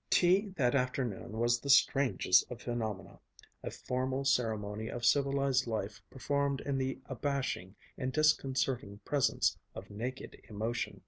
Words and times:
Tea 0.09 0.49
that 0.57 0.73
afternoon 0.73 1.37
was 1.37 1.59
that 1.59 1.69
strangest 1.69 2.49
of 2.49 2.59
phenomena, 2.59 3.19
a 3.61 3.69
formal 3.69 4.25
ceremony 4.25 4.87
of 4.87 5.05
civilized 5.05 5.67
life 5.67 6.01
performed 6.09 6.59
in 6.61 6.79
the 6.79 6.99
abashing 7.05 7.75
and 7.99 8.11
disconcerting 8.11 8.97
presence 9.05 9.59
of 9.75 9.91
naked 9.91 10.41
emotion. 10.49 10.99